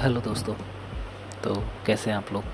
Hello 0.00 0.20
दोस्तों 0.20 0.54
तो 1.44 1.54
कैसे 1.86 2.10
हैं 2.10 2.16
आप 2.16 2.32
लोग? 2.32 2.44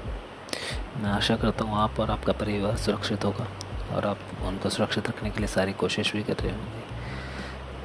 मैं 1.02 1.10
आशा 1.10 1.36
करता 1.36 1.64
हूँ 1.64 1.76
आप 1.78 2.00
और 2.00 2.10
आपका 2.10 2.32
परिवार 2.32 2.76
सुरक्षित 2.76 3.24
होगा 3.24 3.46
और 3.94 4.06
आप 4.06 4.18
उनको 4.42 4.70
सुरक्षित 4.70 5.08
रखने 5.08 5.30
के 5.30 5.38
लिए 5.38 5.46
सारी 5.46 5.72
कोशिश 5.72 6.12
भी 6.12 6.22
कर 6.22 6.36
रहे 6.36 6.52
होंगे। 6.52 6.80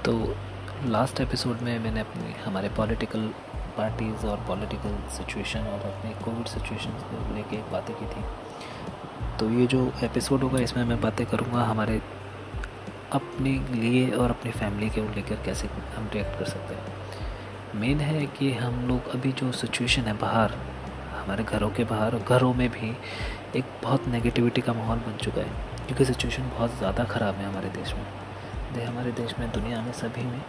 तो 0.01 0.35
लास्ट 0.89 1.21
एपिसोड 1.21 1.61
में 1.61 1.79
मैंने 1.79 1.99
अपनी, 1.99 2.33
हमारे 2.45 2.69
पॉलिटिकल 2.69 3.27
पार्टीज़ 3.77 4.25
और 4.25 4.37
पॉलिटिकल 4.37 4.97
सिचुएशन 5.09 5.59
और 5.59 5.79
अपने 5.79 6.11
कोविड 6.11 6.47
सिचुएशन 6.47 6.89
को 6.89 7.35
लेके 7.35 7.57
बातें 7.71 7.95
की 7.95 8.05
थी। 8.05 8.23
तो 9.39 9.49
ये 9.49 9.67
जो 9.67 9.91
एपिसोड 10.03 10.41
होगा, 10.41 10.59
इसमें 10.59 10.83
मैं 10.83 11.01
बातें 11.01 11.25
करूँगा 11.25 11.63
हमारे 11.63 12.01
अपने 13.11 13.59
लिए 13.71 14.09
और 14.11 14.29
अपनी 14.29 14.51
फैमिली 14.51 14.89
के 14.89 15.01
लेकर 15.15 15.35
कैसे 15.35 15.67
हम 15.67 16.09
रिएक्ट 16.13 16.39
कर 16.39 16.45
सकते 16.45 16.75
हैं। 16.75 17.00
मेन 17.75 17.99
है 17.99 18.25
कि 18.27 18.51
हम 18.53 18.87
लोग 18.87 19.07
अभी 19.09 19.31
जो 19.31 19.51
सिचुएशन 19.51 20.01
है 20.01 20.13
बाहर, 20.17 20.51
हमारे 21.11 21.43
घरों 21.43 21.69
के 21.69 21.83
बाहर, 21.83 22.15
घरों 22.17 22.53
में 22.53 22.67
भी 22.69 22.89
एक 23.55 23.65
बहुत 23.83 24.07
नेगेटिविटी 24.07 24.61
का 24.61 24.73
माहौल 24.73 24.97
बन 24.99 25.17
चुका 25.17 25.41
है, 25.41 25.51
क्योंकि 25.87 26.05
सिचुएशन 26.05 26.49
बहुत 26.49 26.77
ज़्यादा 26.77 27.03
ख़राब 27.03 27.35
है 27.35 27.45
हमारे 27.45 27.69
देश 27.69 27.93
में। 27.93 28.03
दे 28.73 28.83
हमारे 28.83 29.11
देश 29.11 29.35
में, 29.39 29.49
दुनिया 29.51 29.81
में, 29.81 29.91
सभी 29.93 30.23
में। 30.23 30.41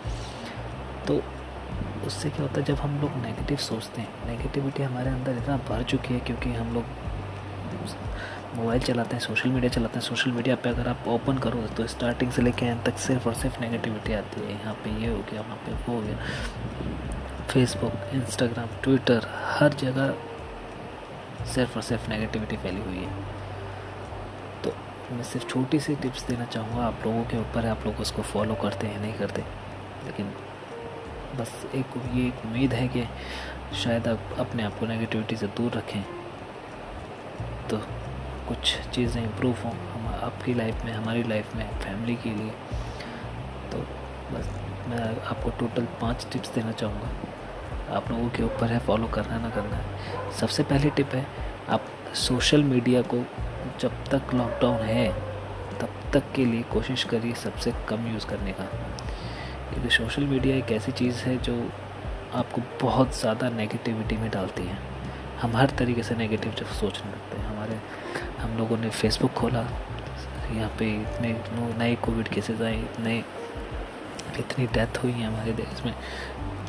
तो 1.07 1.23
उससे 2.07 2.31
क्या 2.31 2.43
होता 2.43 2.61
है, 2.61 2.67
जब 2.67 2.77
हम 2.77 3.01
लोग 3.01 3.17
नेगेटिव 3.23 3.57
सोचते 3.59 4.01
हैं 4.01 4.27
नेगेटिविटी 4.27 4.83
हमारे 4.83 5.11
अंदर 5.11 5.37
इतना 5.37 5.57
भर 5.69 5.83
चुकी 5.84 6.15
है 6.15 6.20
क्योंकि 6.20 6.53
हम 6.53 6.75
लोग 6.75 6.84
मोबाइल 8.57 8.81
चलाते 8.83 9.17
हैं 9.17 9.23
सोशल 9.23 9.51
मीडिया 9.51 9.70
चलाते 9.73 9.98
हैं। 9.98 10.05
सोशल 10.07 10.31
मीडिया 10.31 10.55
पे 10.57 10.69
अगर 10.69 10.89
आप 10.89 11.05
ओपन 11.09 11.39
करो 11.39 11.61
तो 11.77 11.87
स्टार्टिंग 11.87 12.31
से 12.33 12.43
लेके 12.43 12.67
एंड 12.67 12.83
तक 12.84 12.98
सिर्फ़ 12.98 13.29
और 13.29 13.34
सिर्फ़ 13.34 13.61
नेगेटिविटी 13.61 14.12
आती 14.12 14.41
है। 14.41 14.51
यहाँ 14.53 14.75
पे 14.84 14.91
ये 15.03 15.09
हो 15.09 15.19
गया, 15.31 15.41
वहाँ 15.41 15.57
पे 15.57 15.73
वो 15.73 15.95
हो 15.95 16.01
गया। 16.01 16.17
फेसबुक 17.51 17.93
इंस्टाग्राम 18.12 18.69
ट्विटर 18.83 19.27
हर 19.35 19.73
जगह 19.73 20.15
सिर्फ़ 21.47 21.77
और 21.77 21.83
सिर्फ़ 21.83 22.09
नेगेटिविटी 22.09 22.57
फैली 22.57 22.81
हुई 22.81 22.99
है। 22.99 23.25
तो 24.65 24.75
मैं 25.12 25.23
सिर्फ़ 25.23 25.47
छोटी 25.47 25.81
सी 25.81 25.97
टिप्स 25.97 26.27
देना 26.27 26.45
चाहूँगा, 26.45 26.87
आप 26.87 27.01
लोगों 27.07 27.25
के 27.25 27.37
ऊपर 27.37 27.65
है, 27.65 27.71
आप 27.71 27.87
लोग 27.87 28.01
उसको 28.01 28.23
फॉलो 28.23 28.55
करते 28.55 28.87
हैं, 28.87 29.01
नहीं 29.01 29.15
करते। 29.15 29.43
लेकिन 30.05 30.33
बस 31.37 31.67
एक 31.75 31.87
ये 32.15 32.27
एक 32.27 32.45
उम्मीद 32.45 32.73
है 32.73 32.89
कि 32.89 33.05
शायद 33.77 34.09
आप 34.09 34.21
अपने 34.39 34.62
आप 34.62 34.79
को 34.79 34.87
नेगेटिविटी 34.87 35.37
से 35.37 35.47
दूर 35.47 35.73
रखें। 35.73 36.03
तो 37.71 37.79
कुछ 38.49 38.79
चीज़ें 38.79 39.23
इम्प्रूव 39.23 39.56
हों, 39.65 39.73
हम 39.73 40.06
आपकी 40.25 40.55
लाइफ 40.55 40.84
में, 40.84 40.93
हमारी 40.93 41.23
लाइफ 41.23 41.56
में 41.56 41.79
फैमिली 41.79 42.17
के 42.17 42.31
लिए। 42.31 42.51
तो 43.73 43.79
बस 44.34 44.72
मैं 44.88 45.20
आपको 45.27 45.50
टोटल 45.50 45.84
पाँच 46.00 46.27
टिप्स 46.33 46.55
देना 46.55 46.72
चाहूँगा। 46.72 47.94
आप 47.97 48.11
लोगों 48.11 48.28
के 48.28 48.42
ऊपर 48.42 48.66
है 48.66 48.78
फॉलो 48.78 49.06
करना 49.06 49.38
ना 49.38 49.50
करना 49.50 49.77
है। 49.77 50.33
सबसे 50.33 50.62
पहली 50.62 50.91
टिप 50.91 51.14
है, 51.14 51.27
आप 51.69 51.84
सोशल 52.14 52.62
मीडिया 52.62 53.03
को 53.03 53.16
जब 53.80 54.05
तक 54.05 54.34
लॉकडाउन 54.34 54.80
है, 54.80 55.12
तब 55.80 55.88
तक 56.12 56.33
के 56.34 56.44
लिए 56.44 56.62
कोशिश 56.62 57.05
करिए 57.05 57.33
सबसे 57.34 57.72
कम 57.88 58.06
यूज़ 58.12 58.27
करने 58.27 58.53
का। 58.53 58.64
क्योंकि 59.70 59.91
सोशल 59.91 60.22
मीडिया 60.22 60.56
एक 60.56 60.72
ऐसी 60.72 60.92
चीज़ 60.92 61.16
है 61.16 61.36
जो 61.38 61.70
आपको 62.34 62.62
बहुत 62.83 63.19
ज़्यादा 63.19 63.48
नेगेटिविटी 63.48 64.16
में 64.16 64.30
डालती 64.30 64.62
है। 64.62 64.78
हम 65.41 65.56
हर 65.56 65.70
तरीके 65.70 66.03
से 66.03 66.14
नेगेटिव 66.14 66.53
जब 66.53 66.66
सोचने 66.66 67.10
लगते 67.10 67.36
हैं। 67.36 67.47
हमारे, 67.47 67.80
हम 68.38 68.58
लोगों 68.58 68.78
ने 68.78 68.91
फेसबुक 68.91 69.33
खोला, 69.33 69.66
यहाँ 70.53 70.70
पे 70.78 70.91
इतने 70.94 71.36
नए 71.78 71.94
कोविड 71.94 72.28
केसेस 72.28 72.60
आए, 72.60 72.78
इतने 72.78 73.25
इतनी 74.38 74.66
डेथ 74.69 75.02
हुई 75.02 75.12
है 75.12 75.27
हमारे 75.27 75.52
देश 75.55 75.84
में, 75.84 75.94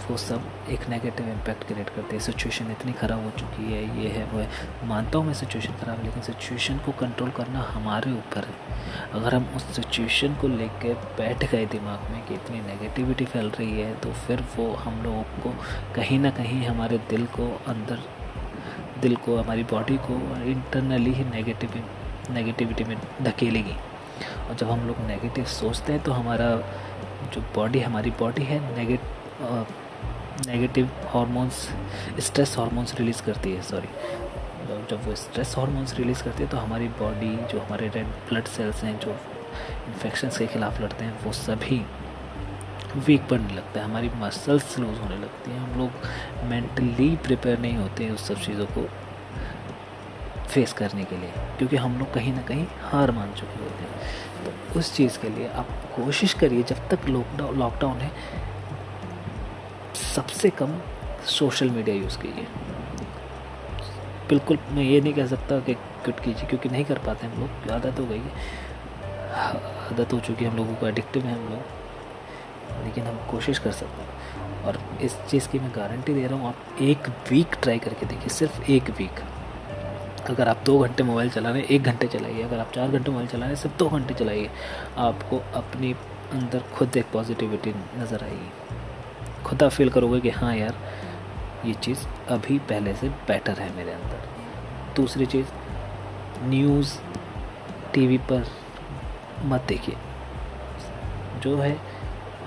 वो 0.10 0.16
सब 0.18 0.48
एक 0.70 0.88
नेगेटिव 0.90 1.28
इम्पैक्ट 1.30 1.64
क्रिएट 1.64 1.90
करते 1.90 2.16
हैं। 2.16 2.24
सिचुएशन 2.24 2.72
इतनी 2.72 2.94
ख़राब 2.94 3.24
हो 3.24 3.30
चुकी 3.40 3.72
है, 3.74 3.84
ये 4.02 4.10
है, 4.10 4.24
वो 4.26 4.40
है। 4.40 4.88
मानता 4.88 5.18
हूँ 5.18 5.26
मैं 5.28 5.34
सिचुएशन 5.34 5.74
ख़राब 5.82 5.98
है 5.98 6.04
लेकिन 6.06 6.24
सिचुएशन 6.24 6.78
को 6.78 6.92
कंट्रोल 7.00 7.30
करना 7.32 7.62
हमारे 7.70 8.12
ऊपर 8.12 8.46
है। 8.46 9.12
अगर 9.14 9.36
हम 9.36 9.48
उस 9.56 9.64
सिचुएशन 9.76 10.36
को 10.42 10.48
लेकर 10.48 10.94
बैठ 11.18 11.46
गए 11.52 11.66
दिमाग 11.68 12.10
में 12.12 12.26
कि 12.28 12.34
इतनी 12.34 12.62
नेगेटिविटी 12.62 13.26
फैल 13.26 13.50
रही 13.50 13.80
है 13.82 13.94
तो 13.96 14.12
फिर 14.26 14.44
वो 14.58 14.72
हम 14.76 15.02
लोगों 15.04 15.24
को 15.44 15.54
कहीं 15.96 16.20
ना 16.20 16.30
कहीं 16.32 16.66
हमारे 16.66 16.98
दिल 17.10 17.26
को 17.38 17.48
अंदर, 17.68 18.00
दिल 19.02 19.16
को, 19.16 19.38
हमारी 19.38 19.64
बॉडी 19.72 19.98
को 20.02 20.20
इंटरनली 20.46 21.14
ही 21.14 21.24
नेगेटिव 21.26 21.84
नेगेटिविटी 22.32 22.84
में 22.84 22.98
धकेलेगी। 23.22 23.76
और 24.44 24.56
जब 24.56 24.70
हम 24.70 24.88
लोग 24.88 25.00
नेगेटिव 25.08 25.46
सोचते 25.46 25.94
हैं 25.94 26.02
तो 26.04 26.12
हमारा 26.12 26.50
जो 27.34 27.42
बॉडी 27.56 27.80
हमारी 27.80 28.12
बॉडी 28.20 28.44
है 28.44 28.60
negate 28.76 29.02
negative 30.48 30.90
hormones 31.14 31.68
stress 32.20 32.58
hormones 32.58 32.96
release 32.96 33.22
करती 33.24 33.52
है 33.52 33.62
सॉरी 33.62 33.88
जब 34.90 35.06
वो 35.06 35.16
स्ट्रेस 35.16 35.56
हार्मोन्स 35.58 35.94
रिलीज़ 35.96 36.24
करती 36.24 36.44
है 36.44 36.50
तो 36.50 36.58
हमारी 36.58 36.88
बॉडी 37.00 37.36
जो 37.52 37.60
हमारे 37.60 37.88
रेड 37.96 38.08
ब्लड 38.30 38.46
सेल्स 38.48 38.84
हैं, 38.84 38.98
जो 39.00 39.12
इन्फेक्शन 39.88 40.30
के 40.30 40.48
खिलाफ 40.48 40.82
लड़ते 40.82 41.06
हैं, 41.06 41.14
वो 41.24 41.32
सभी 41.34 41.82
वीक 42.98 43.28
पड़ने 43.30 43.54
लगता 43.56 43.80
है, 43.80 43.86
हमारी 43.86 44.10
मसल्स 44.18 44.78
लूज 44.80 45.00
होने 45.00 45.18
लगती 45.18 45.52
हैं। 45.52 45.60
हम 45.60 45.80
लोग 45.80 46.48
मेंटली 46.50 47.16
प्रिपेयर 47.24 47.60
नहीं 47.60 47.78
होते 47.78 48.04
हैं 48.04 48.12
उस 48.12 48.28
सब 48.28 48.42
चीज़ों 48.42 48.66
को 48.68 48.88
फेस 50.48 50.74
करने 50.74 51.04
के 51.04 51.18
लिए, 51.18 51.32
क्योंकि 51.58 51.76
हम 51.78 51.98
लोग 52.00 52.14
कहीं 52.14 52.34
ना 52.34 52.42
कहीं 52.42 52.66
हार 52.84 53.12
मान 53.12 53.34
चुके 53.34 53.64
होते 53.64 53.84
हैं। 53.84 54.46
तो 54.46 54.53
उस 54.78 54.96
चीज़ 54.96 55.20
के 55.20 55.30
लिए 55.30 55.48
आप 55.48 55.68
कोशिश 55.96 56.34
करिए 56.34 56.64
जब 56.64 56.90
तक 56.90 57.06
लॉकडाउन 57.06 57.60
लॉकडाउन 57.60 57.98
है, 57.98 58.12
सबसे 60.16 60.50
कम 60.50 60.80
सोशल 61.26 61.70
मीडिया 61.70 61.96
यूज़ 61.96 62.20
कीजिए। 62.20 62.48
बिल्कुल, 64.30 64.60
मैं 64.72 64.84
ये 64.84 65.02
नहीं 65.02 65.14
कह 65.14 65.26
सकता 65.26 65.60
कि 65.60 65.74
कट 65.74 66.20
कीजिए, 66.20 66.46
क्योंकि 66.46 66.70
नहीं 66.70 66.86
कर 66.86 66.98
पाते 66.98 67.28
हम 67.28 67.42
लोग, 67.42 67.72
आदत 67.72 68.00
हो 68.00 68.06
गई 68.06 68.20
है। 68.20 68.32
आदत 69.92 70.14
हो 70.14 70.20
चुकी 70.20 70.46
है 70.46 70.52
हम 70.52 70.58
लोगों 70.58 70.76
को 70.76 70.88
एडिक्टिव 70.88 71.26
है 71.26 71.34
हम 71.34 71.50
लोग। 71.50 71.62
लेकिन 72.84 73.04
हम 73.04 73.16
कोशिश 73.32 73.60
कर 73.60 73.72
सकते 73.72 74.02
हैं। 74.02 74.10
और 74.64 74.80
इस 75.02 75.18
चीज़ 75.30 75.50
की 75.50 75.60
मैं 75.60 75.72
गारंटी 75.76 76.14
दे 76.14 76.28
रहा 76.28 76.40
हूँ, 76.40 76.48
आप 76.48 76.82
एक 76.82 77.10
वीक 77.30 77.56
ट्राई 77.64 77.80
करके 77.80 78.06
देखिए, 78.06 78.30
सिर्फ़ 78.30 78.64
एक 78.64 78.90
वीक 78.90 79.20
अगर 80.30 80.48
आप 80.48 80.62
दो 80.66 80.80
घंटे 80.80 81.04
मोबाइल 81.04 81.30
चला 81.30 81.50
रहे 81.50 81.62
हैं 81.62 81.68
एक 81.68 81.84
घंटे 81.84 82.08
चलाइए, 82.08 82.44
अगर 82.44 82.60
आप 82.60 82.72
चार 82.72 82.92
घंटे 82.92 83.12
मोबाइल 83.12 83.28
चला 83.28 83.40
रहे 83.40 83.50
हैं 83.50 83.56
सिर्फ़ 83.56 83.78
दो 83.78 83.90
घंटे 83.90 84.14
चलाइए, 84.14 84.50
आपको 84.98 85.38
अपनी 85.38 85.94
अंदर 86.32 86.60
खुद 86.60 86.98
एक 86.98 87.06
पॉजिटिविटी 87.14 87.74
नज़र 87.98 88.24
आएगी। 88.24 88.52
खुद 89.44 89.64
आप 89.64 89.72
फील 89.72 89.90
करोगे 89.90 90.20
कि 90.20 90.30
हाँ 90.30 90.56
यार, 90.56 90.76
ये 91.66 91.74
चीज़ 91.74 92.00
अभी 92.30 92.60
पहले 92.60 92.96
से 92.96 93.10
बेटर 93.10 93.54
है 93.54 93.76
मेरे 93.76 93.92
अंदर। 93.92 94.22
दूसरी 94.96 95.26
चीज़ 95.26 95.48
न्यूज़ 96.44 97.00
टीवी 97.94 98.18
पर 98.18 98.46
मत 99.44 99.62
देखिए। 99.62 99.96
जो 101.42 101.58
है, 101.58 101.78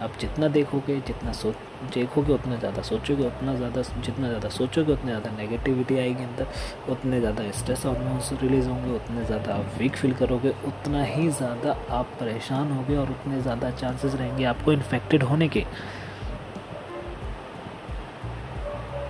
आप 0.00 0.12
जितना 0.20 0.48
देखोगे, 0.48 1.00
जितना 1.00 1.32
सोच 1.32 1.54
देखोगे 1.94 2.32
उतना 2.32 2.56
ज़्यादा, 2.56 2.82
सोचोगे 2.82 3.26
उतना 3.26 3.54
ज़्यादा, 3.54 3.82
जितना 3.82 4.28
ज़्यादा 4.28 4.48
सोचोगे 4.48 4.92
उतने 4.92 5.10
ज़्यादा 5.10 5.31
नेगेटिविटी 5.37 5.98
आएगी 5.98 6.25
अंदर, 6.25 6.47
उतने 6.91 7.19
ज़्यादा 7.20 7.50
स्ट्रेस 7.53 7.84
हार्मोन्स 7.87 8.32
रिलीज़ 8.42 8.69
होंगे, 8.69 8.94
उतने 8.97 9.25
ज़्यादा 9.25 9.54
आप 9.54 9.75
वीक 9.78 9.97
फील 9.97 10.12
करोगे, 10.14 10.53
उतना 10.66 11.03
ही 11.04 11.28
ज़्यादा 11.31 11.76
आप 11.91 12.16
परेशान 12.20 12.70
होगे 12.72 12.97
और 12.97 13.10
उतने 13.10 13.41
ज़्यादा 13.42 13.70
चांसेस 13.72 14.14
रहेंगे 14.14 14.44
आपको 14.44 14.72
इन्फेक्टेड 14.72 15.22
होने 15.22 15.48
के। 15.48 15.64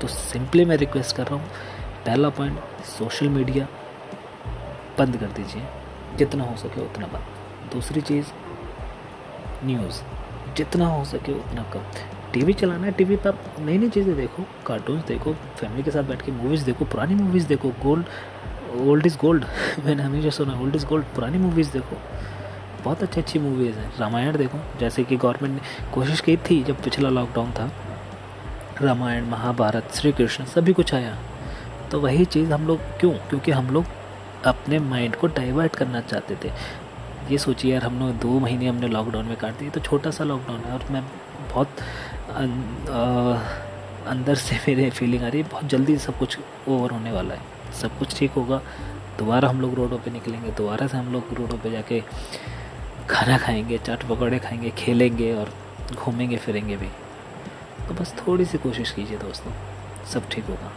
तो 0.01 0.09
सिंपली 0.09 0.65
मैं 0.65 0.77
रिक्वेस्ट 0.77 1.17
कर 1.17 1.27
रहा 1.27 1.35
हूँ, 1.35 1.49
पहला 2.07 2.29
पॉइंट 2.31 2.59
सोशल 2.89 3.29
मीडिया 3.29 3.67
बंद 4.99 5.17
कर 5.17 5.27
दीजिए, 5.33 5.63
जितना 6.19 6.45
हो 6.45 6.57
सके 6.57 6.81
उतना 6.81 7.07
बंद। 7.07 7.73
दूसरी 7.73 8.01
चीज़ 8.03 8.27
न्यूज़ 9.65 10.03
जितना 10.57 10.87
हो 10.89 11.05
सके 11.05 11.33
उतना 11.35 11.63
कम। 11.73 11.81
टीवी 12.37 12.53
चलाना 12.53 12.87
है, 12.87 12.93
टीवी 12.93 13.17
पर 13.17 13.29
आप 13.29 13.55
नई 13.59 13.79
नई 13.79 13.89
चीज़ें 13.89 14.17
देखो 14.17 14.43
कार्टून्स 14.67 15.05
देखो 15.05 15.33
फैमिली 15.33 15.83
के 15.83 15.91
साथ 15.91 16.03
बैठ 16.03 16.23
के 16.23 16.33
मूवीज़ 16.33 16.65
देखो, 16.65 16.85
पुरानी 16.85 17.15
मूवीज़ 17.15 17.47
देखो 17.47 17.69
गोल्ड 17.69 18.07
ओल्ड 18.89 19.07
इज़ 19.07 19.17
गोल्ड 19.19 19.45
मैंने 19.85 20.03
हमेशा 20.03 20.31
सुना 20.31 20.61
ओल्ड 20.61 20.77
इज़ 20.77 20.87
गोल्ड 20.87 21.05
पुरानी 21.05 21.39
मूवीज़ 21.39 21.73
देखो। 21.73 21.97
बहुत 22.85 23.03
अच्छी 23.03 23.21
अच्छी 23.21 23.39
मूवीज़ 23.39 23.77
हैं। 23.77 23.93
रामायण 23.99 24.37
देखो, 24.37 24.59
जैसे 24.81 25.05
कि 25.05 25.17
गवर्नमेंट 25.17 25.55
ने 25.55 25.93
कोशिश 25.95 26.21
की 26.21 26.37
थी 26.37 26.63
जब 26.63 26.83
पिछला 26.83 27.09
लॉकडाउन 27.09 27.51
था। 27.51 27.71
रामायण, 28.83 29.25
महाभारत 29.25 29.95
श्री 29.95 30.13
कृष्ण 30.13 30.45
सभी 30.45 30.73
कुछ 30.73 30.95
आया। 30.95 31.17
तो 31.91 32.01
वही 32.01 32.25
चीज़ 32.25 32.53
हम 32.53 32.67
लोग 32.67 32.81
क्यों? 33.01 33.13
क्योंकि 33.13 33.53
हम 33.53 33.71
लोग 33.71 33.85
अपने 34.47 34.79
माइंड 34.79 35.17
को 35.17 35.27
डाइवर्ट 35.27 35.77
करना 35.77 36.01
चाहते 36.01 36.37
थे। 36.45 36.53
ये 37.31 37.39
सोचिए 37.39 37.73
यार 37.73 37.83
हम 37.83 37.99
लोग 37.99 38.19
दो 38.19 38.39
महीने 38.39 38.67
हमने 38.67 38.89
लॉकडाउन 38.89 39.27
में 39.27 39.37
काट 39.37 39.59
दिए 39.59 39.71
तो 39.71 39.81
छोटा 39.81 40.11
सा 40.11 40.25
लॉकडाउन 40.25 40.61
है 40.61 40.73
और 40.73 40.85
मैं 40.91 41.03
बहुत 41.55 41.69
अंदर 42.37 44.35
से 44.35 44.57
मेरे 44.69 44.89
फीलिंग 44.91 45.23
आ 45.25 45.29
रही 45.29 45.41
है, 45.41 45.49
बहुत 45.49 45.65
जल्दी 45.65 45.97
सब 45.99 46.19
कुछ 46.19 46.39
ओवर 46.69 46.91
होने 46.91 47.13
वाला 47.13 47.35
है। 47.35 47.73
सब 47.73 47.99
कुछ 47.99 48.19
ठीक 48.19 48.31
होगा, 48.31 48.61
दोबारा 49.19 49.49
हम 49.49 49.61
लोग 49.61 49.75
रोडों 49.75 49.99
पे 49.99 50.11
निकलेंगे, 50.11 50.51
दोबारा 50.51 50.87
से 50.87 50.97
हम 50.97 51.13
लोग 51.13 51.33
रोडों 51.33 51.59
पे 51.59 51.71
जाके 51.71 52.03
खाना 53.11 53.39
खाएँगे, 53.39 53.79
चाट 53.79 54.03
पकौड़े 54.03 54.39
खाएँगे, 54.39 54.71
खेलेंगे 54.71 55.33
और 55.35 55.53
घूमेंगे, 55.95 56.37
फिरेंगे 56.37 56.77
भी। 56.77 56.89
तो 57.89 57.95
बस 57.95 58.15
थोड़ी 58.19 58.45
सी 58.45 58.59
कोशिश 58.59 58.91
कीजिए 58.91 59.19
दोस्तों, 59.19 59.53
सब 60.13 60.29
ठीक 60.29 60.45
होगा। 60.45 60.73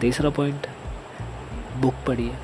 तीसरा 0.00 0.30
पॉइंट 0.30 0.66
बुक 1.76 1.94
पढ़िए। 2.06 2.34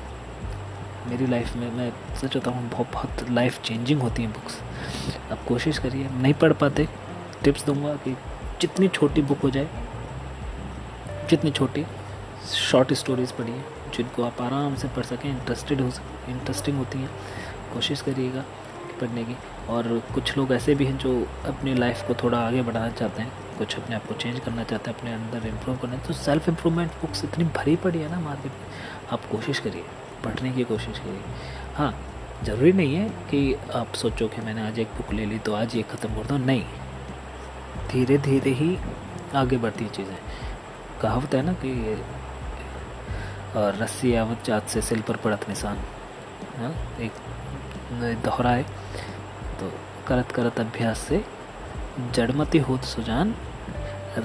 मेरी 1.07 1.27
लाइफ 1.27 1.55
में, 1.55 1.71
मैं 1.71 1.91
सच 2.15 2.35
होता 2.35 2.51
हूँ 2.51 2.69
बहुत 2.69 2.91
बहुत 2.93 3.29
लाइफ 3.29 3.61
चेंजिंग 3.61 4.01
होती 4.01 4.23
हैं 4.23 4.31
बुक्स 4.31 4.59
अब 5.31 5.37
कोशिश 5.47 5.77
करिए, 5.77 6.09
नहीं 6.11 6.33
पढ़ 6.33 6.53
पाते 6.53 6.87
टिप्स 7.43 7.65
दूँगा 7.65 7.93
कि 7.97 8.15
जितनी 8.61 8.87
छोटी 8.89 9.21
बुक 9.21 9.39
हो 9.39 9.49
जाए, 9.49 9.67
जितनी 11.29 11.51
छोटी 11.51 11.85
शॉर्ट 12.49 12.93
स्टोरीज़ 12.93 13.33
पढ़िए 13.33 13.61
जिनको 13.95 14.23
आप 14.23 14.41
आराम 14.41 14.75
से 14.75 14.87
पढ़ 14.87 15.03
सकें 15.05 15.29
इंटरेस्टेड 15.29 15.81
हो 15.81 15.89
सकें 15.91 16.33
इंटरेस्टिंग 16.33 16.77
होती 16.77 16.99
हैं, 16.99 17.09
कोशिश 17.73 18.01
करिएगा 18.01 18.43
पढ़ने 19.01 19.23
की। 19.23 19.35
और 19.69 19.87
कुछ 20.13 20.35
लोग 20.37 20.51
ऐसे 20.53 20.75
भी 20.75 20.85
हैं 20.85 20.97
जो 20.97 21.11
अपनी 21.47 21.73
लाइफ 21.75 22.03
को 22.07 22.13
थोड़ा 22.23 22.37
आगे 22.39 22.61
बढ़ाना 22.61 22.89
चाहते 22.89 23.21
हैं, 23.21 23.31
कुछ 23.57 23.77
अपने 23.77 23.95
आप 23.95 24.05
को 24.07 24.13
चेंज 24.13 24.39
करना 24.39 24.63
चाहते 24.63 24.89
हैं, 24.89 24.97
अपने 24.97 25.13
अंदर 25.13 25.47
इम्प्रूव 25.47 25.77
करना। 25.77 25.97
तो 25.97 26.13
सेल्फ 26.15 26.49
इम्प्रूवमेंट 26.49 26.91
बुक्स 27.01 27.23
इतनी 27.25 27.43
भरी 27.57 27.75
पड़ी 27.77 27.99
है 27.99 28.11
ना 28.11 28.19
मार्केट 28.19 28.51
में, 28.51 28.67
आप 29.11 29.25
कोशिश 29.31 29.59
करिए, 29.59 29.83
पढ़ने 30.25 30.51
की 30.51 30.63
कोशिश 30.65 30.99
करिए। 30.99 31.21
हाँ 31.75 31.93
ज़रूरी 32.43 32.71
नहीं 32.73 32.95
है 32.95 33.07
कि 33.29 33.53
आप 33.75 33.93
सोचो 33.93 34.27
कि 34.27 34.41
मैंने 34.41 34.67
आज 34.67 34.79
एक 34.79 34.87
बुक 34.97 35.13
ले 35.13 35.25
ली 35.25 35.39
तो 35.39 35.53
आज 35.53 35.75
ये 35.75 35.81
ख़त्म 35.91 36.15
कर 36.15 36.27
दो, 36.27 36.37
नहीं। 36.37 36.63
धीरे 37.87 38.17
धीरे 38.19 38.51
ही 38.53 38.77
आगे 39.35 39.57
बढ़ती 39.57 39.83
है 39.83 39.91
चीज़ें। 39.91 40.17
कहावत 41.01 41.33
है 41.35 41.41
ना 41.41 41.53
कि, 41.63 41.71
रस्सी 43.79 44.13
आवत 44.15 44.43
जात 44.45 44.67
से 44.69 44.81
सिल 44.81 45.01
पर 45.01 45.15
पड़त 45.17 45.47
निशान 45.49 45.77
हाँ 46.57 46.73
एक 47.01 47.11
दोहराए 48.25 48.63
तो 49.59 49.71
करत 50.07 50.31
करत 50.31 50.59
अभ्यास 50.59 50.99
से 50.99 51.23
जड़मती 52.15 52.57
होत 52.59 52.83
सुजान, 52.85 53.33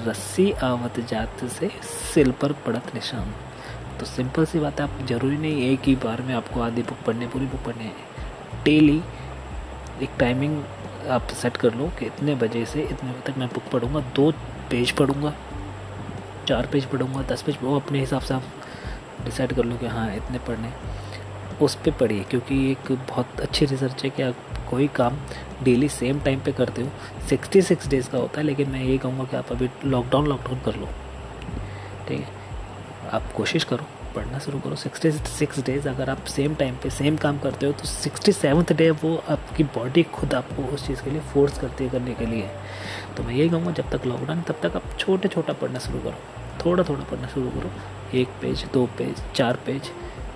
रस्सी 0.07 0.51
आवत 0.63 0.99
जात 1.09 1.43
से 1.49 1.69
सिल 2.13 2.31
पर 2.31 2.53
पड़त 2.65 2.93
निशान। 2.95 3.33
तो 3.99 4.05
सिंपल 4.05 4.45
सी 4.45 4.59
बात 4.59 4.79
है, 4.79 4.87
आप 4.87 5.05
ज़रूरी 5.07 5.37
नहीं 5.37 5.69
एक 5.71 5.81
ही 5.85 5.95
बार 5.95 6.21
में 6.21 6.33
आपको 6.35 6.61
आधी 6.61 6.81
बुक 6.83 6.97
पढ़नी 7.05 7.27
पूरी 7.27 7.45
बुक 7.45 7.63
पढ़नी 7.65 7.91
डेली 8.63 9.01
एक 10.03 10.17
टाइमिंग 10.19 10.63
आप 11.05 11.27
सेट 11.33 11.57
कर 11.57 11.73
लो 11.73 11.87
कि 11.99 12.05
इतने 12.05 12.35
बजे 12.35 12.65
से 12.65 12.81
इतने 12.81 13.11
बजे 13.11 13.31
तक 13.31 13.37
मैं 13.37 13.47
बुक 13.47 13.63
पढ़ूँगा, 13.71 13.99
दो 14.15 14.31
पेज 14.71 14.91
पढ़ूँगा, 14.91 15.33
चार 16.47 16.67
पेज 16.67 16.85
पढ़ूँगा, 16.85 17.21
दस 17.23 17.41
पेज 17.41 17.57
वो 17.61 17.75
अपने 17.75 17.99
हिसाब 17.99 18.21
से 18.21 18.33
आप 18.33 18.43
डिसाइड 19.25 19.53
कर 19.53 19.63
लो 19.63 19.75
कि 19.77 19.87
हाँ 19.87 20.15
इतने 20.15 20.39
पढ़ने 20.39 20.71
उस 21.61 21.75
पर 21.75 21.91
पढ़िए, 21.91 22.23
क्योंकि 22.23 22.71
एक 22.71 22.91
बहुत 22.91 23.39
अच्छी 23.41 23.65
रिसर्च 23.65 24.03
है 24.03 24.09
कि 24.09 24.23
आप 24.23 24.35
कोई 24.69 24.87
काम 24.87 25.17
डेली 25.63 25.89
सेम 25.89 26.19
टाइम 26.19 26.39
पे 26.39 26.51
करते 26.51 26.81
हो। 26.81 26.89
सिक्सटी 27.29 27.61
सिक्स 27.61 27.87
डेज़ 27.87 28.09
का 28.09 28.17
होता 28.17 28.39
है, 28.39 28.45
लेकिन 28.45 28.69
मैं 28.69 28.83
ये 28.83 28.97
कहूँगा 28.97 29.23
कि 29.23 29.37
आप 29.37 29.51
अभी 29.51 29.69
लॉकडाउन 29.85 30.27
लॉकडाउन 30.27 30.59
कर 30.65 30.75
लो। 30.75 30.89
ठीक 32.07 32.19
है? 32.19 32.27
आप 33.13 33.31
कोशिश 33.31 33.63
करो। 33.63 33.85
पढ़ना 34.15 34.39
शुरू 34.39 34.59
करो। 34.59 34.75
सिक्सटी 34.77 35.11
सिक्स 35.11 35.59
डेज़ 35.65 35.87
अगर 35.89 36.09
आप 36.09 36.23
सेम 36.27 36.55
टाइम 36.55 36.75
पे 36.83 36.89
सेम 36.91 37.17
काम 37.17 37.39
करते 37.39 37.65
हो 37.65 37.71
तो 37.73 37.85
सिक्सटी 37.87 38.31
सेवन्थ 38.31 38.73
डे 38.73 38.89
वो 38.93 39.15
आपकी 39.29 39.63
बॉडी 39.75 40.03
खुद 40.13 40.33
आपको 40.33 40.63
उस 40.75 40.87
चीज़ 40.87 41.03
के 41.03 41.11
लिए 41.11 41.21
फोर्स 41.33 41.57
करती 41.59 41.83
है 41.83 41.89
करने 41.89 42.13
के 42.13 42.25
लिए। 42.25 42.49
तो 43.17 43.23
मैं 43.23 43.33
यही 43.33 43.49
कहूँगा, 43.49 43.71
जब 43.71 43.89
तक 43.89 44.05
लॉकडाउन 44.05 44.41
तब 44.41 44.59
तक 44.63 44.75
आप 44.75 44.97
छोटे 44.99 45.27
छोटा 45.27 45.53
पढ़ना 45.53 45.79
शुरू 45.79 45.99
करो। 45.99 46.17
थोड़ा 46.65 46.83
थोड़ा 46.83 47.03
पढ़ना 47.03 47.27
शुरू 47.27 47.49
करो। 47.51 47.71
एक 48.13 48.27
पेज 48.41 48.65
दो 48.73 48.85
पेज 48.97 49.21
चार 49.35 49.59
पेज 49.65 49.91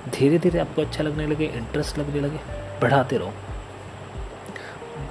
धीरे 0.10 0.40
धीरे 0.40 0.60
आपको 0.60 0.82
अच्छा 0.82 1.04
लगने 1.04 1.28
लगे 1.28 1.46
इंटरेस्ट 1.48 1.98
लगने 1.98 2.22
लगे, 2.22 2.40
बढ़ाते 2.82 3.18
रहो। 3.18 3.34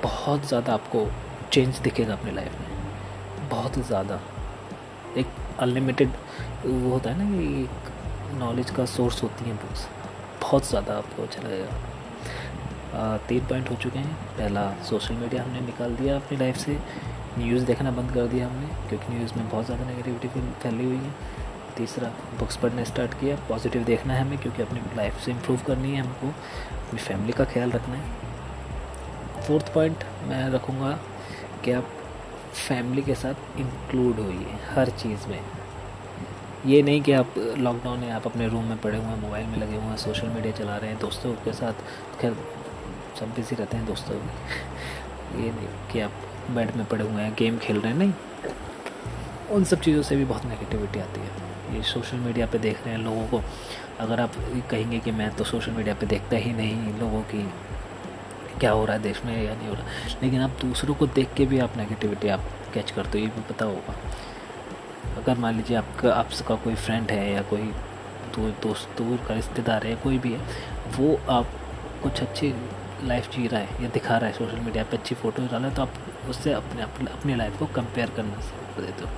बहुत 0.02 0.46
ज़्यादा 0.48 0.72
आपको 0.72 1.06
चेंज 1.52 1.78
दिखेगा 1.78 2.12
अपनी 2.12 2.32
लाइफ 2.32 2.60
में। 2.60 3.48
बहुत 3.50 3.78
ज़्यादा। 3.78 4.20
एक 5.16 5.26
अनलिमिटेड 5.60 6.10
वो 6.64 6.90
होता 6.90 7.10
है 7.10 7.18
ना 7.18 7.30
कि 7.30 7.68
नॉलेज 8.34 8.70
का 8.70 8.84
सोर्स 8.86 9.22
होती 9.22 9.44
हैं 9.44 9.56
बुक्स 9.56 9.86
बहुत 10.42 10.68
ज़्यादा 10.68 10.96
आपको 10.98 11.22
अच्छा 11.22 11.42
लगेगा। 11.42 13.16
तीन 13.28 13.46
पॉइंट 13.46 13.70
हो 13.70 13.74
चुके 13.76 13.98
हैं। 13.98 14.14
पहला 14.36 14.70
सोशल 14.84 15.14
मीडिया 15.14 15.42
हमने 15.42 15.60
निकाल 15.60 15.94
दिया 15.96 16.16
अपनी 16.16 16.38
लाइफ 16.38 16.56
से। 16.56 16.78
न्यूज़ 17.38 17.64
देखना 17.64 17.90
बंद 17.90 18.12
कर 18.12 18.26
दिया 18.26 18.46
हमने, 18.46 18.66
क्योंकि 18.88 19.12
न्यूज़ 19.12 19.34
में 19.36 19.48
बहुत 19.48 19.66
ज़्यादा 19.66 19.84
नेगेटिविटी 19.84 20.28
फैली 20.62 20.84
हुई 20.84 20.96
है। 20.96 21.12
तीसरा 21.76 22.08
बुक्स 22.38 22.56
पढ़ना 22.56 22.84
स्टार्ट 22.84 23.14
किया। 23.20 23.36
पॉजिटिव 23.48 23.84
देखना 23.84 24.14
है 24.14 24.22
हमें, 24.22 24.38
क्योंकि 24.38 24.62
अपनी 24.62 24.80
लाइफ 24.96 25.20
से 25.24 25.30
इम्प्रूव 25.30 25.60
करनी 25.66 25.94
है 25.94 26.00
हमको। 26.00 26.28
अपनी 26.28 26.98
फैमिली 26.98 27.32
का 27.32 27.44
ख्याल 27.44 27.70
रखना 27.70 27.94
है। 27.94 29.46
फोर्थ 29.46 29.72
पॉइंट 29.74 30.04
मैं 30.28 30.48
रखूँगा 30.50 30.98
कि 31.64 31.72
आप 31.72 31.90
फैमिली 32.54 33.02
के 33.02 33.14
साथ 33.14 33.58
इंक्लूड 33.60 34.20
होइए, 34.20 34.58
हर 34.74 34.90
चीज़ 34.92 35.28
में। 35.28 35.40
ये 36.66 36.82
नहीं 36.82 37.02
कि 37.02 37.12
आप 37.12 37.34
लॉकडाउन 37.38 37.98
है, 37.98 38.12
आप 38.12 38.26
अपने 38.26 38.48
रूम 38.48 38.64
में 38.64 38.78
पड़े 38.78 38.98
हुए 38.98 39.06
हैं 39.06 39.20
मोबाइल 39.20 39.46
में 39.46 39.58
लगे 39.58 39.76
हुए 39.76 39.84
हैं 39.84 39.96
सोशल 39.96 40.26
मीडिया 40.26 40.52
चला 40.52 40.76
रहे 40.76 40.90
हैं, 40.90 40.98
दोस्तों 40.98 41.32
के 41.32 41.52
साथ, 41.52 41.72
खैर, 42.20 42.36
सब 43.20 43.26
बिज़ी 43.26 43.56
रहते 43.56 43.76
हैं 43.76 43.86
दोस्तों। 43.86 44.16
ये 45.42 45.50
नहीं 45.50 45.68
कि 45.92 46.00
आप 46.00 46.12
बेड 46.50 46.76
में 46.76 46.86
पड़े 46.86 47.04
हुए 47.04 47.22
हैं 47.22 47.34
गेम 47.38 47.58
खेल 47.58 47.80
रहे 47.80 47.92
हैं, 47.92 47.98
नहीं। 47.98 48.12
उन 49.50 49.64
सब 49.64 49.80
चीज़ों 49.80 50.02
से 50.02 50.16
भी 50.16 50.24
बहुत 50.24 50.44
नेगेटिविटी 50.44 50.98
आती 50.98 51.20
है। 51.20 51.76
ये 51.76 51.82
सोशल 51.82 52.16
मीडिया 52.16 52.46
पे 52.46 52.58
देख 52.58 52.84
रहे 52.84 52.94
हैं 52.94 53.02
लोगों 53.02 53.26
को। 53.28 53.42
अगर 54.00 54.20
आप 54.20 54.32
कहेंगे 54.70 54.98
कि 54.98 55.10
मैं 55.10 55.30
तो 55.36 55.44
सोशल 55.44 55.72
मीडिया 55.72 55.94
पे 55.94 56.06
देखता 56.06 56.36
ही 56.36 56.52
नहीं 56.52 56.98
लोगों 56.98 57.22
की 57.22 57.50
क्या 58.60 58.70
हो 58.70 58.84
रहा 58.84 58.96
है 58.96 59.02
देश 59.02 59.24
में 59.24 59.44
या 59.44 59.54
नहीं 59.54 59.68
हो 59.68 59.74
रहा। 59.74 59.84
लेकिन 60.22 60.40
आप 60.40 60.50
दूसरों 60.50 60.94
को 60.94 61.06
देख 61.06 61.34
के 61.34 61.46
भी 61.46 61.58
आप 61.58 61.76
नेगेटिविटी 61.76 62.28
आप 62.28 62.40
कैच 62.74 62.90
करते 62.90 63.18
हो, 63.18 63.24
ये 63.24 63.30
भी 63.30 63.40
पता 63.40 63.64
होगा। 63.64 63.94
अगर 65.28 65.40
मान 65.40 65.56
लीजिए 65.56 65.76
आपका 65.76 66.12
आपका 66.14 66.54
कोई 66.54 66.74
फ्रेंड 66.74 67.10
है 67.10 67.32
या 67.32 67.42
कोई 67.42 67.62
दूर 68.34 68.50
दोस्त, 68.62 68.88
दूर 68.98 69.16
का 69.28 69.34
रिश्तेदार 69.34 69.86
है, 69.86 69.94
कोई 69.94 70.18
भी 70.18 70.32
है, 70.32 70.40
वो 70.98 71.20
आप 71.30 71.46
कुछ 72.02 72.20
अच्छी 72.20 72.54
लाइफ 73.04 73.30
जी 73.32 73.46
रहा 73.46 73.60
है 73.60 73.82
या 73.82 73.88
दिखा 73.88 74.16
रहा 74.16 74.26
है 74.26 74.32
सोशल 74.32 74.58
मीडिया 74.58 74.84
पे 74.84 74.96
अच्छी 74.96 75.14
फ़ोटो 75.14 75.42
डाल 75.42 75.48
डाला 75.48 75.68
है 75.68 75.74
तो 75.74 75.82
आप 75.82 75.92
उससे 76.30 76.52
अपने, 76.52 76.82
अपनी 76.82 77.34
लाइफ 77.34 77.58
को 77.58 77.66
कंपेयर 77.66 78.10
करना 78.10 78.40
शुरू 78.40 78.86
देते 78.86 79.04
हो। 79.04 79.10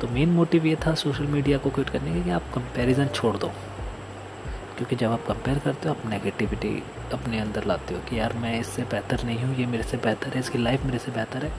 तो 0.00 0.08
मेन 0.08 0.28
मोटिव 0.28 0.66
ये 0.66 0.76
था 0.76 0.94
सोशल 0.94 1.26
मीडिया 1.26 1.58
को 1.58 1.70
क्विट 1.70 1.90
करने 1.90 2.14
का 2.14 2.24
कि 2.24 2.30
आप 2.30 2.42
कंपैरिजन 2.54 3.06
छोड़ 3.06 3.36
दो। 3.36 3.48
क्योंकि 4.76 4.96
जब 4.96 5.12
आप 5.12 5.26
कंपेयर 5.26 5.58
करते 5.58 5.88
हो, 5.88 5.94
आप 5.94 6.06
नेगेटिविटी 6.06 6.82
अपने 7.12 7.38
अंदर 7.38 7.64
लाते 7.64 7.94
हो 7.94 8.00
कि 8.00 8.18
यार 8.18 8.32
मैं 8.32 8.60
इससे 8.60 8.82
बेहतर 8.82 9.24
नहीं 9.24 9.38
हूँ, 9.38 9.56
ये 9.56 9.66
मेरे 9.66 9.82
से 9.82 9.96
बेहतर 9.96 10.28
है, 10.28 10.40
इसकी 10.40 10.58
लाइफ 10.58 10.84
मेरे 10.84 10.98
से 10.98 11.12
बेहतर 11.12 11.44
है। 11.44 11.52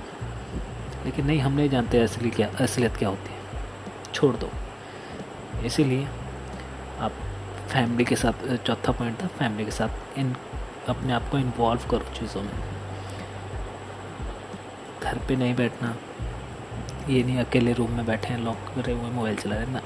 लेकिन 1.05 1.25
नहीं, 1.25 1.39
हम 1.39 1.53
नहीं 1.53 1.69
जानते 1.69 1.99
असली 1.99 2.29
क्या, 2.29 2.49
असलियत 2.59 2.97
क्या 2.97 3.09
होती 3.09 3.31
है। 3.31 3.36
छोड़ 4.13 4.35
दो। 4.35 4.49
इसीलिए 5.65 6.07
आप 6.99 7.11
फैमिली 7.69 8.05
के 8.05 8.15
साथ, 8.15 8.55
चौथा 8.57 8.91
पॉइंट 8.91 9.21
था 9.23 9.27
फैमिली 9.29 9.65
के 9.65 9.71
साथ 9.71 10.19
इन, 10.19 10.35
अपने 10.89 11.13
आप 11.13 11.29
को 11.31 11.37
इन्वॉल्व 11.37 11.87
करो 11.89 12.13
चीज़ों 12.15 12.41
में। 12.41 12.51
घर 15.01 15.17
पे 15.27 15.35
नहीं 15.35 15.55
बैठना। 15.55 15.95
ये 17.09 17.23
नहीं, 17.23 17.37
अकेले 17.39 17.73
रूम 17.73 17.91
में 17.91 18.05
बैठे 18.05 18.27
हैं 18.27 18.39
लॉक 18.39 18.71
करे 18.75 18.93
हुए 18.93 19.09
मोबाइल 19.11 19.35
चला 19.35 19.55
रहे 19.55 19.65
ना, 19.65 19.81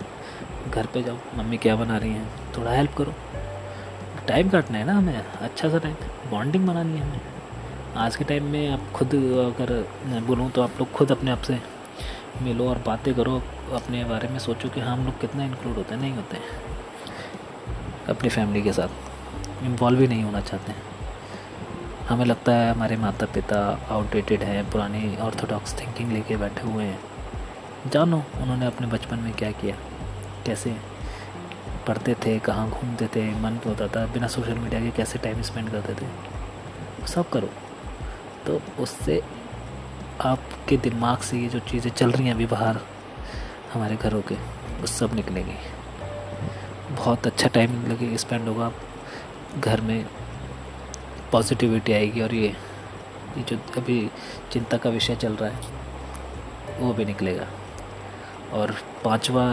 घर 0.69 0.85
पे 0.85 1.03
जाओ, 1.03 1.17
मम्मी 1.37 1.57
क्या 1.57 1.75
बना 1.75 1.97
रही 1.97 2.11
हैं? 2.11 2.27
थोड़ा 2.57 2.71
हेल्प 2.71 2.95
करो। 2.97 3.13
टाइम 4.27 4.49
काटना 4.49 4.77
है 4.77 4.85
ना 4.85 4.93
हमें 4.93 5.15
अच्छा 5.15 5.69
सा 5.69 5.77
टाइम 5.77 5.95
बॉन्डिंग 6.31 6.67
बनानी 6.67 6.97
है 6.97 7.01
हमें। 7.01 7.21
आज 7.97 8.15
के 8.15 8.23
टाइम 8.23 8.43
में 8.43 8.71
आप 8.71 8.91
खुद 8.93 9.15
अगर 9.15 10.21
बोलूँ 10.27 10.49
तो 10.51 10.61
आप 10.61 10.79
लोग 10.79 10.91
खुद 10.91 11.11
अपने 11.11 11.31
आप 11.31 11.41
से 11.41 11.59
मिलो 12.41 12.69
और 12.69 12.77
बातें 12.85 13.13
करो। 13.15 13.41
अपने 13.75 14.03
बारे 14.03 14.27
में 14.27 14.39
सोचो 14.39 14.69
कि 14.69 14.79
हम 14.79 15.05
लोग 15.05 15.19
कितना 15.19 15.43
इंक्लूड 15.43 15.75
होते 15.75 15.95
हैं, 15.95 16.01
नहीं 16.01 16.13
होते 16.13 16.37
हैं। 16.37 16.43
अपनी 18.09 18.29
फैमिली 18.29 18.61
के 18.61 18.73
साथ। 18.73 19.63
इन्वॉल्व 19.63 19.99
ही 19.99 20.07
नहीं 20.07 20.23
होना 20.23 20.41
चाहते 20.41 20.71
हैं। 20.71 20.81
हमें 22.07 22.25
लगता 22.25 22.51
है 22.51 22.73
हमारे 22.73 22.97
माता 22.97 23.25
पिता 23.25 23.87
आउटडेटेड 23.89 24.43
हैं, 24.43 24.71
पुरानी 24.71 25.17
ऑर्थोडॉक्स 25.17 25.79
थिंकिंग 25.79 26.11
लेके 26.11 26.37
बैठे 26.37 26.61
हुए 26.61 26.83
हैं। 26.83 26.99
जानो 27.87 28.23
उन्होंने 28.41 28.65
अपने 28.65 28.87
बचपन 28.87 29.19
में 29.19 29.33
क्या 29.33 29.51
किया, 29.51 29.75
कैसे 30.45 30.75
पढ़ते 31.87 32.13
थे, 32.13 32.39
कहाँ 32.39 32.69
घूमते 32.69 33.07
थे, 33.07 33.35
मन 33.35 33.59
होता 33.65 33.87
था 33.87 34.05
बिना 34.05 34.27
सोशल 34.27 34.53
मीडिया 34.53 34.81
के 34.81 34.91
कैसे 34.91 35.19
टाइम 35.19 35.41
स्पेंड 35.41 35.71
करते 35.71 35.93
थे। 35.93 36.07
सब 37.07 37.29
करो। 37.29 37.49
तो 38.47 38.61
उससे 38.79 39.21
आपके 40.21 40.77
दिमाग 40.77 41.17
से 41.17 41.37
ये 41.37 41.47
जो 41.47 41.59
चीज़ें 41.59 41.91
चल 41.91 42.11
रही 42.11 42.27
हैं 42.27 42.33
अभी 42.33 42.45
बाहर 42.45 42.79
हमारे 43.73 43.95
घरों 43.95 44.21
के, 44.21 44.35
वो 44.79 44.87
सब 44.87 45.13
निकलेंगे। 45.15 45.55
बहुत 46.91 47.27
अच्छा 47.27 47.47
टाइम 47.47 47.85
लगे 47.87 48.17
स्पेंड 48.17 48.47
होगा 48.47 48.71
घर 49.57 49.81
में 49.81 50.05
पॉजिटिविटी 51.31 51.93
आएगी 51.93 52.21
और 52.21 52.33
ये 52.33 52.47
ये 53.37 53.43
जो 53.49 53.57
अभी 53.77 54.09
चिंता 54.51 54.77
का 54.77 54.89
विषय 54.89 55.15
चल 55.15 55.33
रहा 55.33 55.49
है, 55.49 56.79
वो 56.79 56.93
भी 56.93 57.05
निकलेगा। 57.05 57.47
और 58.53 58.75
पांचवा 59.05 59.45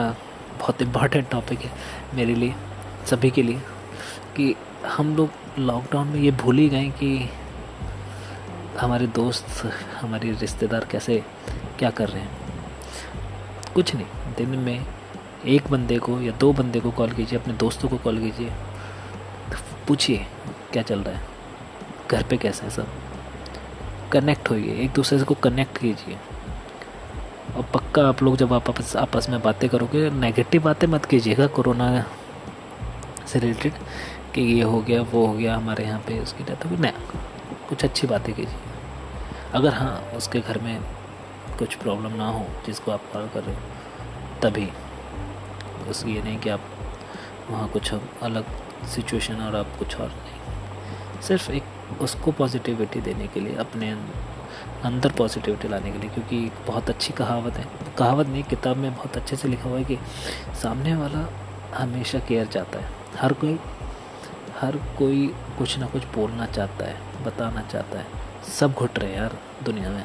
बहुत 0.59 0.83
इंपॉर्टेंट 0.83 1.29
टॉपिक 1.31 1.61
है 1.61 1.71
मेरे 2.15 2.35
लिए, 2.35 2.55
सभी 3.07 3.31
के 3.31 3.43
लिए, 3.43 3.61
कि 4.37 4.55
हम 4.87 5.15
लोग 5.17 5.59
लॉकडाउन 5.59 6.09
में 6.09 6.21
ये 6.21 6.31
भूल 6.31 6.59
ही 6.59 6.69
गए 6.69 6.89
कि 7.01 7.31
हमारे 8.81 9.07
दोस्त, 9.07 9.65
हमारे 10.01 10.33
रिश्तेदार 10.33 10.85
कैसे, 10.85 11.23
क्या 11.79 11.91
कर 11.91 12.09
रहे 12.09 12.23
हैं। 12.23 12.48
कुछ 13.79 13.95
नहीं। 13.95 14.07
दिन 14.37 14.49
में 14.49 14.87
एक 15.47 15.69
बंदे 15.71 15.99
को 15.99 16.21
या 16.21 16.33
दो 16.33 16.53
बंदे 16.53 16.81
को 16.81 16.91
कॉल 16.91 17.11
कीजिए, 17.11 17.39
अपने 17.39 17.55
दोस्तों 17.55 17.89
को 17.89 17.97
कॉल 17.97 18.19
कीजिए। 18.19 18.53
पूछिए, 19.89 20.27
क्या 20.73 20.83
चल 20.83 21.01
रहा 21.01 21.17
है? 21.17 21.23
घर 22.11 22.23
पे 22.23 22.37
कैसे 22.37 22.65
है 22.65 22.71
सब? 22.71 22.87
कनेक्ट 24.13 24.51
होइए, 24.51 24.75
एक 24.75 24.91
दूसरे 24.91 25.19
से 25.19 25.25
को 25.25 25.35
कनेक्ट 25.35 25.79
कीजिए। 25.79 26.17
और 27.57 27.63
पक्का 27.63 28.09
आप 28.09 28.23
लोग 28.23 28.37
जब 28.37 28.53
आप 28.53 28.69
आपस 28.69 28.97
आपस 28.97 29.29
में 29.29 29.43
बातें 29.43 29.71
करोगे 29.71 30.11
नेगेटिव 30.11 30.63
बातें 30.63 30.87
मत 30.87 31.05
कीजिएगा 31.05 31.47
कोरोना 31.47 32.05
से 33.27 33.39
रिलेटेड 33.39 33.73
कि 34.35 34.41
ये 34.41 34.63
हो 34.63 34.81
गया, 34.81 35.03
वो 35.03 35.27
हो 35.27 35.33
गया, 35.33 35.57
हमारे 35.57 35.85
यहाँ 35.85 36.01
पे 36.01 36.19
उसकी 36.21 36.45
डेथ 36.45 36.65
हो 36.65 36.71
गई। 36.71 36.77
नहीं, 36.77 36.93
कुछ 37.69 37.85
अच्छी 37.85 38.07
बातें 38.07 38.35
कीजिए। 38.35 38.59
अगर 39.55 39.75
हाँ 39.75 40.11
उसके 40.17 40.41
घर 40.41 40.59
में 40.59 40.98
कुछ 41.49 41.75
प्रॉब्लम 41.75 42.13
ना 42.13 42.29
हो 42.29 42.47
जिसको 42.67 42.91
आप 42.91 43.03
कॉल 43.13 43.29
कर 43.29 43.43
रहे 43.43 43.55
हो, 43.55 43.61
तभी। 44.43 44.67
बस 45.89 46.05
ये 46.07 46.23
नहीं 46.23 46.39
कि 46.39 46.49
आप 46.49 46.61
वहाँ 47.51 47.69
कुछ 47.69 47.93
अलग 48.23 48.45
सिचुएशन 48.87 49.35
और 49.35 49.57
आप 49.57 49.77
कुछ 49.79 49.97
और 49.97 50.09
नहीं। 50.09 51.21
सिर्फ़ 51.23 51.51
एक 51.53 51.65
उसको 52.01 52.33
पॉजिटिविटी 52.33 53.01
देने 53.01 53.27
के 53.27 53.41
लिए, 53.41 53.55
अपने 53.55 53.91
अंदर 54.85 55.13
पॉजिटिविटी 55.13 55.69
लाने 55.69 55.93
के 55.93 55.99
लिए, 55.99 56.11
क्योंकि 56.11 56.51
बहुत 56.67 56.91
अच्छी 56.91 57.13
कहावत 57.13 57.55
है। 57.55 57.67
कहावत 57.99 58.27
नहीं, 58.27 58.43
किताब 58.43 58.77
में 58.77 58.95
बहुत 58.95 59.17
अच्छे 59.17 59.37
से 59.37 59.49
लिखा 59.49 59.69
हुआ 59.69 59.79
है 59.79 59.85
कि 59.85 59.99
सामने 60.63 60.97
वाला 60.97 61.29
हमेशा 61.77 62.19
केयर 62.19 62.47
चाहता 62.47 62.79
है। 62.79 62.91
हर 63.17 63.33
कोई 63.33 63.59
हर 64.61 64.77
कोई 64.99 65.27
कुछ 65.59 65.79
ना 65.79 65.87
कुछ 65.87 66.05
बोलना 66.05 66.47
चाहता 66.47 66.85
है, 66.85 67.25
बताना 67.25 67.63
चाहता 67.63 67.99
है। 67.99 68.07
सब 68.59 68.73
घुट 68.73 68.99
रहे 68.99 69.11
हैं 69.11 69.19
यार 69.19 69.37
दुनिया 69.63 69.91
में। 69.91 70.05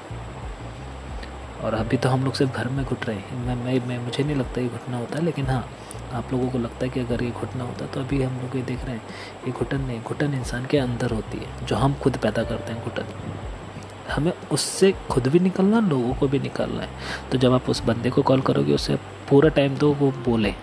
और 1.64 1.74
अभी 1.74 1.98
तो 1.98 2.10
हम 2.10 2.24
लोग 2.26 2.34
सिर्फ़ 2.34 2.52
घर 2.54 2.68
में 2.70 2.84
घुट 2.86 3.06
रहे 3.06 3.16
हैं। 3.16 3.46
मैं 3.46 3.56
मैं, 3.56 3.80
मैं 3.88 3.98
मुझे 4.00 4.24
नहीं 4.24 4.36
लगता 4.36 4.62
ये 4.62 4.68
घुटना 4.68 4.98
होता 4.98 5.18
है 5.18 5.24
लेकिन 5.26 5.46
हाँ 5.46 5.68
आप 6.14 6.32
लोगों 6.32 6.50
को 6.50 6.58
लगता 6.58 6.86
है 6.86 6.90
कि 6.90 7.00
अगर 7.00 7.24
ये 7.24 7.30
घुटना 7.32 7.64
होता 7.64 7.86
तो 7.86 8.00
अभी 8.00 8.22
हम 8.24 8.38
लोग 8.38 8.56
ये 8.56 8.62
देख 8.62 8.84
रहे 8.86 8.96
हैं 8.96 9.04
ये 9.48 9.52
घुटन 9.52 9.82
नहीं 9.82 10.02
घुटन 10.02 10.34
इंसान 10.34 10.66
के 10.66 10.78
अंदर 10.78 11.12
होती 11.12 11.38
है 11.38 11.66
जो 11.66 11.76
हम 11.76 11.94
खुद 11.94 12.18
पैदा 12.18 12.44
करते 12.44 12.74
हैं 12.74 12.84
घुटन। 12.84 13.06
हमें 14.12 14.32
उससे 14.52 14.92
खुद 15.10 15.28
भी 15.28 15.40
निकलना 15.40 15.80
लोगों 15.80 16.14
को 16.14 16.28
भी 16.28 16.40
निकालना 16.40 16.82
है। 16.82 16.90
तो 17.32 17.38
जब 17.38 17.54
आप 17.54 17.70
उस 17.70 17.84
बंदे 17.84 18.10
को 18.10 18.22
कॉल 18.22 18.42
करोगे 18.42 18.74
उससे 18.74 18.96
पूरा 19.30 19.50
टाइम 19.50 19.78
दो 19.78 19.92
वो 19.94 20.12
बोले 20.26 20.54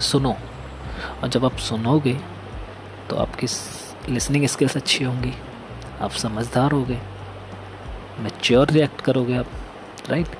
सुनो। 0.00 0.34
और 1.22 1.28
जब 1.28 1.44
आप 1.44 1.56
सुनोगे 1.58 2.18
तो 3.10 3.16
आपकी 3.16 3.46
लिसनिंग 4.08 4.46
स्किल्स 4.46 4.76
अच्छी 4.76 5.04
होंगी। 5.04 5.32
आप 6.00 6.10
समझदार 6.10 6.72
होगे। 6.72 6.98
मेच्योर 8.20 8.70
रिएक्ट 8.70 9.00
करोगे 9.00 9.36
आप। 9.36 9.46
राइट? 10.10 10.36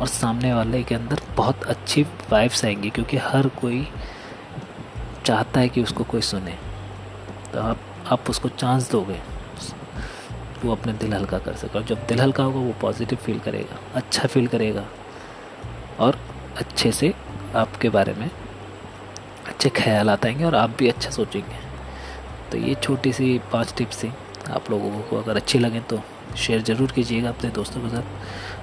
और 0.00 0.06
सामने 0.06 0.52
वाले 0.54 0.82
के 0.82 0.94
अंदर 0.94 1.20
बहुत 1.36 1.64
अच्छी 1.64 2.02
वाइब्स 2.30 2.64
आएँगी, 2.64 2.90
क्योंकि 2.90 3.16
हर 3.16 3.48
कोई 3.60 3.86
चाहता 5.24 5.60
है 5.60 5.68
कि 5.68 5.82
उसको 5.82 6.04
कोई 6.04 6.20
सुने। 6.22 6.58
तो 7.52 7.60
आप 7.60 7.78
आप 8.06 8.30
उसको 8.30 8.48
चांस 8.48 8.90
दोगे, 8.90 9.18
वो 10.64 10.72
अपने 10.72 10.92
दिल 10.92 11.14
हल्का 11.14 11.38
कर 11.38 11.54
सके। 11.54 11.78
और 11.78 11.84
जब 11.84 12.06
दिल 12.06 12.20
हल्का 12.20 12.44
होगा, 12.44 12.58
वो 12.58 12.74
पॉजिटिव 12.80 13.18
फील 13.18 13.38
करेगा 13.38 13.78
अच्छा 13.94 14.26
फील 14.26 14.46
करेगा। 14.46 14.84
और 16.00 16.18
अच्छे 16.56 16.92
से 16.92 17.12
आपके 17.56 17.88
बारे 17.88 18.14
में 18.14 18.30
अच्छे 19.48 19.68
ख्याल 19.70 20.10
आएँगे 20.10 20.44
और 20.44 20.54
आप 20.54 20.76
भी 20.78 20.88
अच्छा 20.88 21.10
सोचेंगे। 21.10 21.64
तो 22.52 22.58
ये 22.58 22.74
छोटी 22.74 23.12
सी 23.12 23.38
पाँच 23.52 23.74
टिप्स 23.76 24.02
थी। 24.02 24.12
आप 24.50 24.70
लोगों 24.70 25.00
को 25.00 25.16
अगर 25.16 25.36
अच्छी 25.36 25.58
लगें 25.58 25.82
तो 25.82 26.00
शेयर 26.36 26.62
ज़रूर 26.62 26.92
कीजिएगा 26.92 27.28
अपने 27.28 27.50
दोस्तों 27.50 27.80
के 27.80 27.88
साथ। 27.88 28.02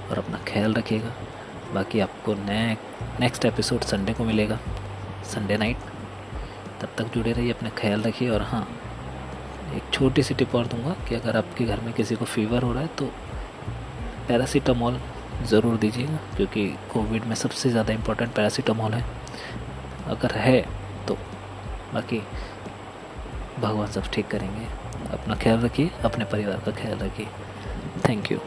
और 0.04 0.18
अपना 0.18 0.40
ख्याल 0.48 0.74
रखिएगा। 0.74 1.14
बाकी 1.74 2.00
आपको 2.00 2.34
नए 2.36 2.78
नेक्स्ट 3.20 3.46
एपिसोड 3.46 3.84
संडे 3.84 4.14
को 4.14 4.24
मिलेगा। 4.24 4.60
संडे 5.26 5.58
नाइट 5.58 5.78
तब 6.82 6.90
तक 6.98 7.14
जुड़े 7.14 7.32
रहिए, 7.32 7.52
अपना 7.52 7.70
ख्याल 7.78 8.02
रखिए 8.02 8.30
और 8.30 8.42
हाँ 8.44 8.68
एक 9.76 9.94
छोटी 9.94 10.24
सी 10.24 10.34
टिप 10.34 10.56
और 10.56 10.68
दूँगा 10.68 10.96
कि 11.10 11.16
अगर 11.16 11.38
आपके 11.38 11.66
घर 11.66 11.80
में 11.82 11.94
किसी 11.94 12.16
को 12.16 12.26
फीवर 12.28 12.64
हो 12.64 12.72
रहा 12.74 12.82
है 12.82 12.90
तो 12.98 13.06
पैरासीटामोल 14.28 15.00
ज़रूर 15.44 15.78
दीजिएगा, 15.78 16.18
क्योंकि 16.36 16.68
कोविड 16.94 17.24
में 17.26 17.36
सबसे 17.36 17.70
ज़्यादा 17.70 17.94
इम्पोर्टेंट 17.94 18.34
पैरासीटामोल 18.34 18.94
है। 18.94 19.04
अगर 20.08 20.36
है 20.38 20.62
तो 21.08 21.18
बाकी 21.94 22.22
भगवान 23.60 23.88
सब 23.92 24.12
ठीक 24.14 24.28
करेंगे। 24.28 24.66
अपना 25.14 25.36
ख्याल 25.36 25.60
रखिए, 25.60 25.90
अपने 26.06 26.26
परिवार 26.26 26.62
का 26.66 26.72
ख्याल 26.74 26.98
रखिए। 27.00 27.28
Thank 28.08 28.32
you 28.32 28.40